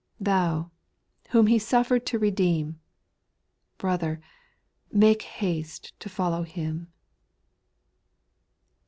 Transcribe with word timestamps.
867 0.19 0.29
Thou, 0.33 0.71
whom 1.29 1.45
He 1.45 1.59
suflfer'd 1.59 2.07
to 2.07 2.17
redeem, 2.17 2.79
Brother, 3.77 4.19
make 4.91 5.21
haste 5.21 5.93
to 5.99 6.09
follow 6.09 6.43
llira. 6.43 6.87